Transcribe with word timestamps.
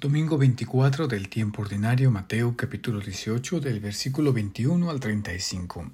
Domingo 0.00 0.38
24 0.38 1.08
del 1.08 1.28
tiempo 1.28 1.62
ordinario, 1.62 2.12
Mateo 2.12 2.56
capítulo 2.56 3.00
18 3.00 3.58
del 3.58 3.80
versículo 3.80 4.32
21 4.32 4.90
al 4.90 5.00
35. 5.00 5.90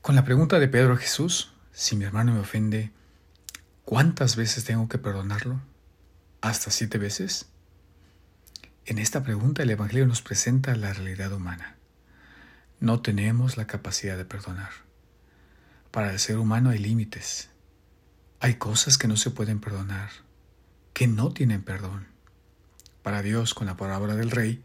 Con 0.00 0.14
la 0.14 0.24
pregunta 0.24 0.58
de 0.58 0.68
Pedro 0.68 0.94
a 0.94 0.96
Jesús, 0.96 1.52
si 1.70 1.96
mi 1.96 2.06
hermano 2.06 2.32
me 2.32 2.40
ofende, 2.40 2.90
¿cuántas 3.84 4.36
veces 4.36 4.64
tengo 4.64 4.88
que 4.88 4.96
perdonarlo? 4.96 5.60
¿Hasta 6.40 6.70
siete 6.70 6.96
veces? 6.96 7.44
En 8.86 8.98
esta 8.98 9.22
pregunta 9.22 9.64
el 9.64 9.70
Evangelio 9.70 10.06
nos 10.06 10.22
presenta 10.22 10.74
la 10.74 10.94
realidad 10.94 11.30
humana. 11.34 11.76
No 12.80 13.02
tenemos 13.02 13.58
la 13.58 13.66
capacidad 13.66 14.16
de 14.16 14.24
perdonar. 14.24 14.70
Para 15.90 16.10
el 16.10 16.18
ser 16.18 16.38
humano 16.38 16.70
hay 16.70 16.78
límites. 16.78 17.50
Hay 18.40 18.54
cosas 18.54 18.96
que 18.96 19.08
no 19.08 19.18
se 19.18 19.30
pueden 19.30 19.60
perdonar, 19.60 20.08
que 20.94 21.06
no 21.06 21.34
tienen 21.34 21.60
perdón 21.60 22.11
para 23.02 23.22
Dios, 23.22 23.54
con 23.54 23.66
la 23.66 23.76
palabra 23.76 24.14
del 24.16 24.30
Rey, 24.30 24.64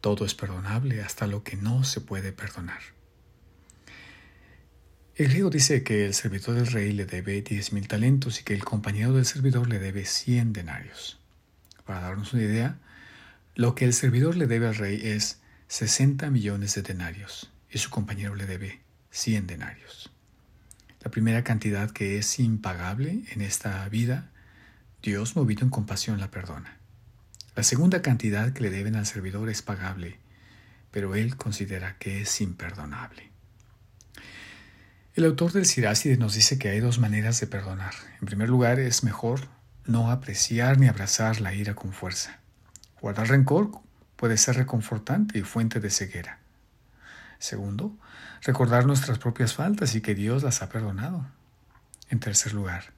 todo 0.00 0.24
es 0.24 0.34
perdonable 0.34 1.02
hasta 1.02 1.26
lo 1.26 1.42
que 1.42 1.56
no 1.56 1.84
se 1.84 2.00
puede 2.00 2.32
perdonar. 2.32 2.80
El 5.16 5.28
griego 5.28 5.48
dice 5.48 5.82
que 5.82 6.04
el 6.04 6.12
servidor 6.12 6.56
del 6.56 6.66
rey 6.66 6.92
le 6.92 7.06
debe 7.06 7.40
diez 7.40 7.72
mil 7.72 7.88
talentos 7.88 8.38
y 8.38 8.44
que 8.44 8.52
el 8.52 8.64
compañero 8.64 9.14
del 9.14 9.24
servidor 9.24 9.66
le 9.66 9.78
debe 9.78 10.04
cien 10.04 10.52
denarios. 10.52 11.18
Para 11.86 12.00
darnos 12.00 12.34
una 12.34 12.42
idea, 12.42 12.78
lo 13.54 13.74
que 13.74 13.86
el 13.86 13.94
servidor 13.94 14.36
le 14.36 14.46
debe 14.46 14.66
al 14.66 14.74
rey 14.74 15.00
es 15.02 15.40
60 15.68 16.30
millones 16.30 16.74
de 16.74 16.82
denarios 16.82 17.50
y 17.70 17.78
su 17.78 17.88
compañero 17.88 18.34
le 18.34 18.44
debe 18.44 18.82
100 19.10 19.46
denarios. 19.46 20.12
La 21.00 21.10
primera 21.10 21.42
cantidad 21.42 21.90
que 21.90 22.18
es 22.18 22.38
impagable 22.38 23.22
en 23.30 23.40
esta 23.40 23.88
vida, 23.88 24.30
Dios 25.02 25.34
movido 25.34 25.62
en 25.62 25.70
compasión 25.70 26.20
la 26.20 26.30
perdona. 26.30 26.78
La 27.56 27.62
segunda 27.62 28.02
cantidad 28.02 28.52
que 28.52 28.60
le 28.60 28.68
deben 28.68 28.96
al 28.96 29.06
servidor 29.06 29.48
es 29.48 29.62
pagable, 29.62 30.18
pero 30.90 31.14
él 31.14 31.36
considera 31.36 31.96
que 31.98 32.20
es 32.20 32.42
imperdonable. 32.42 33.30
El 35.14 35.24
autor 35.24 35.52
del 35.52 35.64
Siráside 35.64 36.18
nos 36.18 36.34
dice 36.34 36.58
que 36.58 36.68
hay 36.68 36.80
dos 36.80 36.98
maneras 36.98 37.40
de 37.40 37.46
perdonar. 37.46 37.94
En 38.20 38.26
primer 38.26 38.50
lugar, 38.50 38.78
es 38.78 39.04
mejor 39.04 39.48
no 39.86 40.10
apreciar 40.10 40.78
ni 40.78 40.86
abrazar 40.86 41.40
la 41.40 41.54
ira 41.54 41.74
con 41.74 41.94
fuerza. 41.94 42.40
Guardar 43.00 43.28
rencor 43.28 43.70
puede 44.16 44.36
ser 44.36 44.56
reconfortante 44.56 45.38
y 45.38 45.42
fuente 45.42 45.80
de 45.80 45.88
ceguera. 45.88 46.40
Segundo, 47.38 47.96
recordar 48.42 48.84
nuestras 48.84 49.18
propias 49.18 49.54
faltas 49.54 49.94
y 49.94 50.02
que 50.02 50.14
Dios 50.14 50.42
las 50.42 50.60
ha 50.60 50.68
perdonado. 50.68 51.26
En 52.10 52.20
tercer 52.20 52.52
lugar, 52.52 52.92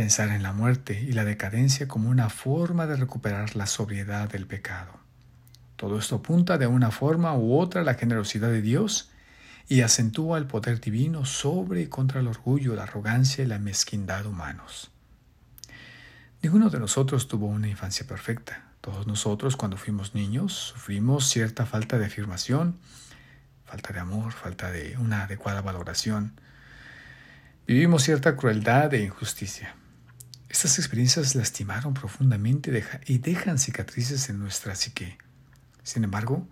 pensar 0.00 0.30
en 0.30 0.42
la 0.42 0.54
muerte 0.54 0.98
y 0.98 1.12
la 1.12 1.26
decadencia 1.26 1.86
como 1.86 2.08
una 2.08 2.30
forma 2.30 2.86
de 2.86 2.96
recuperar 2.96 3.54
la 3.54 3.66
sobriedad 3.66 4.30
del 4.30 4.46
pecado. 4.46 4.92
Todo 5.76 5.98
esto 5.98 6.16
apunta 6.16 6.56
de 6.56 6.66
una 6.66 6.90
forma 6.90 7.34
u 7.36 7.58
otra 7.58 7.82
a 7.82 7.84
la 7.84 7.92
generosidad 7.92 8.48
de 8.48 8.62
Dios 8.62 9.10
y 9.68 9.82
acentúa 9.82 10.38
el 10.38 10.46
poder 10.46 10.80
divino 10.80 11.26
sobre 11.26 11.82
y 11.82 11.88
contra 11.88 12.20
el 12.20 12.28
orgullo, 12.28 12.74
la 12.74 12.84
arrogancia 12.84 13.44
y 13.44 13.46
la 13.46 13.58
mezquindad 13.58 14.24
humanos. 14.24 14.90
Ninguno 16.40 16.70
de 16.70 16.80
nosotros 16.80 17.28
tuvo 17.28 17.48
una 17.48 17.68
infancia 17.68 18.06
perfecta. 18.06 18.70
Todos 18.80 19.06
nosotros 19.06 19.54
cuando 19.54 19.76
fuimos 19.76 20.14
niños 20.14 20.54
sufrimos 20.54 21.28
cierta 21.28 21.66
falta 21.66 21.98
de 21.98 22.06
afirmación, 22.06 22.78
falta 23.66 23.92
de 23.92 24.00
amor, 24.00 24.32
falta 24.32 24.70
de 24.70 24.96
una 24.96 25.24
adecuada 25.24 25.60
valoración. 25.60 26.40
Vivimos 27.66 28.02
cierta 28.02 28.34
crueldad 28.34 28.94
e 28.94 29.02
injusticia. 29.02 29.74
Estas 30.60 30.78
experiencias 30.78 31.34
lastimaron 31.36 31.94
profundamente 31.94 32.84
y 33.06 33.16
dejan 33.16 33.58
cicatrices 33.58 34.28
en 34.28 34.38
nuestra 34.38 34.74
psique. 34.74 35.16
Sin 35.84 36.04
embargo, 36.04 36.46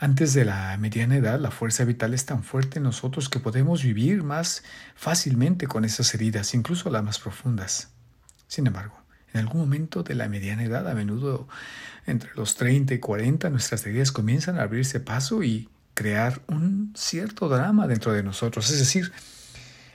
antes 0.00 0.34
de 0.34 0.44
la 0.44 0.76
mediana 0.76 1.14
edad, 1.14 1.38
la 1.38 1.52
fuerza 1.52 1.84
vital 1.84 2.14
es 2.14 2.26
tan 2.26 2.42
fuerte 2.42 2.78
en 2.78 2.82
nosotros 2.82 3.28
que 3.28 3.38
podemos 3.38 3.84
vivir 3.84 4.24
más 4.24 4.64
fácilmente 4.96 5.68
con 5.68 5.84
esas 5.84 6.12
heridas, 6.14 6.52
incluso 6.52 6.90
las 6.90 7.04
más 7.04 7.20
profundas. 7.20 7.90
Sin 8.48 8.66
embargo, 8.66 9.00
en 9.32 9.38
algún 9.38 9.60
momento 9.60 10.02
de 10.02 10.16
la 10.16 10.28
mediana 10.28 10.64
edad, 10.64 10.88
a 10.88 10.94
menudo 10.94 11.46
entre 12.06 12.30
los 12.34 12.56
30 12.56 12.94
y 12.94 12.98
40, 12.98 13.50
nuestras 13.50 13.86
heridas 13.86 14.10
comienzan 14.10 14.58
a 14.58 14.62
abrirse 14.62 14.98
paso 14.98 15.44
y 15.44 15.68
crear 15.94 16.42
un 16.48 16.92
cierto 16.96 17.48
drama 17.48 17.86
dentro 17.86 18.12
de 18.12 18.24
nosotros. 18.24 18.68
Es 18.68 18.80
decir, 18.80 19.12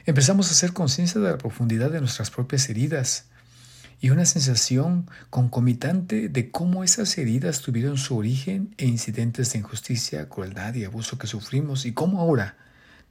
Empezamos 0.06 0.50
a 0.50 0.52
hacer 0.52 0.74
conciencia 0.74 1.22
de 1.22 1.32
la 1.32 1.38
profundidad 1.38 1.90
de 1.90 2.02
nuestras 2.02 2.30
propias 2.30 2.68
heridas 2.68 3.28
y 4.03 4.09
una 4.09 4.25
sensación 4.25 5.09
concomitante 5.30 6.28
de 6.28 6.52
cómo 6.52 6.84
esas 6.84 7.18
heridas 7.18 7.62
tuvieron 7.62 7.96
su 7.96 8.18
origen 8.18 8.75
e 8.78 8.86
incidentes 8.86 9.53
de 9.53 9.59
injusticia, 9.59 10.28
crueldad 10.28 10.74
y 10.74 10.84
abuso 10.84 11.18
que 11.18 11.25
sufrimos 11.25 11.86
y 11.86 11.94
cómo 11.94 12.19
ahora 12.19 12.58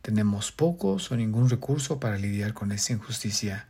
tenemos 0.02 0.52
pocos 0.52 1.10
o 1.10 1.16
ningún 1.16 1.48
recurso 1.48 1.98
para 1.98 2.18
lidiar 2.18 2.52
con 2.52 2.72
esa 2.72 2.92
injusticia. 2.92 3.68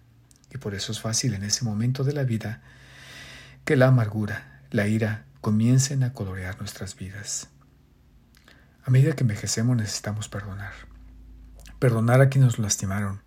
Y 0.53 0.59
por 0.59 0.75
eso 0.75 0.91
es 0.91 1.01
fácil 1.01 1.35
en 1.35 1.45
ese 1.45 1.65
momento 1.65 2.03
de 2.03 2.13
la 2.13 2.25
vida 2.25 2.61
que 3.65 3.77
la 3.77 3.87
amargura, 3.87 4.61
la 4.73 4.89
ira, 4.89 5.25
comiencen 5.41 6.03
a 6.03 6.13
colorear 6.13 6.59
nuestras 6.59 6.97
vidas. 6.97 7.47
A 8.83 8.91
medida 8.91 9.13
que 9.13 9.23
envejecemos 9.23 9.77
necesitamos 9.77 10.29
perdonar 10.29 10.73
perdonar 11.79 12.21
a 12.21 12.29
quienes 12.29 12.59
nos 12.59 12.59
lastimaron, 12.61 13.23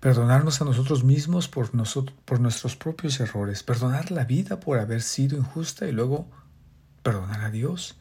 perdonarnos 0.00 0.60
a 0.60 0.64
nosotros 0.64 1.04
mismos 1.04 1.48
por, 1.48 1.74
nuestros 1.74 2.76
propios 2.76 3.20
errores, 3.20 3.62
perdonar 3.62 4.10
la 4.10 4.24
vida 4.24 4.60
por 4.60 4.78
haber 4.78 5.02
sido 5.02 5.36
injusta 5.36 5.86
y 5.86 5.92
luego 5.92 6.28
perdonar 7.02 7.42
a 7.42 7.50
Dios 7.50 7.98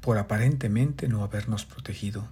por 0.00 0.18
aparentemente 0.18 1.08
no 1.08 1.22
habernos 1.22 1.64
protegido. 1.64 2.28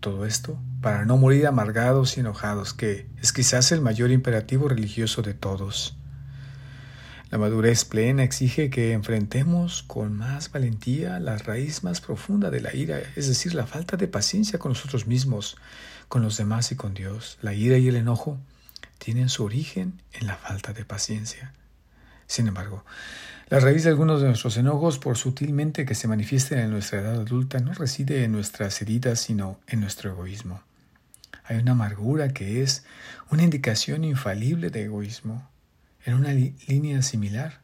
Todo 0.00 0.26
esto 0.26 0.58
para 0.80 1.04
no 1.04 1.16
morir 1.16 1.46
amargados 1.46 2.16
y 2.16 2.20
enojados, 2.20 2.74
que 2.74 3.08
es 3.20 3.32
quizás 3.32 3.72
el 3.72 3.80
mayor 3.80 4.10
imperativo 4.10 4.68
religioso 4.68 5.22
de 5.22 5.34
todos. 5.34 5.96
La 7.36 7.40
madurez 7.40 7.84
plena 7.84 8.22
exige 8.22 8.70
que 8.70 8.92
enfrentemos 8.92 9.82
con 9.82 10.16
más 10.16 10.50
valentía 10.50 11.20
la 11.20 11.36
raíz 11.36 11.84
más 11.84 12.00
profunda 12.00 12.48
de 12.48 12.62
la 12.62 12.74
ira, 12.74 12.98
es 13.14 13.28
decir, 13.28 13.52
la 13.52 13.66
falta 13.66 13.98
de 13.98 14.08
paciencia 14.08 14.58
con 14.58 14.70
nosotros 14.70 15.06
mismos, 15.06 15.58
con 16.08 16.22
los 16.22 16.38
demás 16.38 16.72
y 16.72 16.76
con 16.76 16.94
Dios. 16.94 17.36
La 17.42 17.52
ira 17.52 17.76
y 17.76 17.88
el 17.88 17.96
enojo 17.96 18.38
tienen 18.96 19.28
su 19.28 19.44
origen 19.44 20.00
en 20.14 20.28
la 20.28 20.36
falta 20.36 20.72
de 20.72 20.86
paciencia. 20.86 21.52
Sin 22.26 22.48
embargo, 22.48 22.86
la 23.50 23.60
raíz 23.60 23.84
de 23.84 23.90
algunos 23.90 24.22
de 24.22 24.28
nuestros 24.28 24.56
enojos, 24.56 24.98
por 24.98 25.18
sutilmente 25.18 25.84
que 25.84 25.94
se 25.94 26.08
manifiesten 26.08 26.58
en 26.60 26.70
nuestra 26.70 27.00
edad 27.00 27.20
adulta, 27.20 27.58
no 27.58 27.74
reside 27.74 28.24
en 28.24 28.32
nuestras 28.32 28.80
heridas, 28.80 29.20
sino 29.20 29.60
en 29.66 29.80
nuestro 29.80 30.10
egoísmo. 30.10 30.62
Hay 31.44 31.58
una 31.58 31.72
amargura 31.72 32.30
que 32.30 32.62
es 32.62 32.86
una 33.30 33.42
indicación 33.42 34.04
infalible 34.04 34.70
de 34.70 34.84
egoísmo. 34.84 35.46
En 36.06 36.14
una 36.14 36.32
línea 36.32 37.02
similar, 37.02 37.60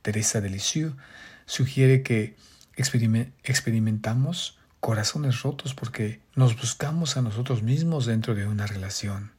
Teresa 0.00 0.40
de 0.40 0.48
Lisieux 0.48 0.96
sugiere 1.44 2.02
que 2.02 2.34
experimentamos 2.74 4.58
corazones 4.80 5.42
rotos 5.42 5.74
porque 5.74 6.22
nos 6.34 6.56
buscamos 6.56 7.18
a 7.18 7.22
nosotros 7.22 7.62
mismos 7.62 8.06
dentro 8.06 8.34
de 8.34 8.46
una 8.46 8.66
relación. 8.66 9.30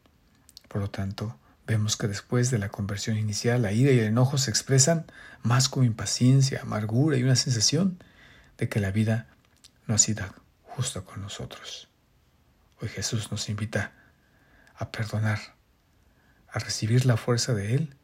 Por 0.67 0.81
lo 0.81 0.91
tanto, 0.91 1.35
vemos 1.65 1.97
que 1.97 2.07
después 2.07 2.51
de 2.51 2.59
la 2.59 2.69
conversión 2.69 3.17
inicial, 3.17 3.63
la 3.63 3.71
ira 3.71 3.91
y 3.91 3.97
el 3.97 4.05
enojo 4.05 4.37
se 4.37 4.51
expresan 4.51 5.07
más 5.41 5.67
con 5.67 5.83
impaciencia, 5.83 6.61
amargura 6.61 7.17
y 7.17 7.23
una 7.23 7.35
sensación 7.35 7.97
de 8.59 8.69
que 8.69 8.79
la 8.79 8.91
vida 8.91 9.25
no 9.87 9.95
ha 9.95 9.97
sido 9.97 10.23
justa 10.61 11.01
con 11.01 11.23
nosotros. 11.23 11.89
Hoy 12.81 12.89
Jesús 12.89 13.31
nos 13.31 13.49
invita 13.49 13.93
a 14.75 14.91
perdonar, 14.91 15.39
a 16.51 16.59
recibir 16.59 17.07
la 17.07 17.17
fuerza 17.17 17.55
de 17.55 17.73
Él 17.73 17.96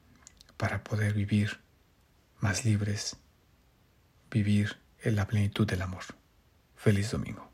para 0.63 0.81
poder 0.81 1.13
vivir 1.13 1.59
más 2.39 2.63
libres, 2.63 3.17
vivir 4.31 4.77
en 5.01 5.17
la 5.17 5.27
plenitud 5.27 5.67
del 5.67 5.81
amor. 5.81 6.03
Feliz 6.77 7.11
domingo. 7.11 7.52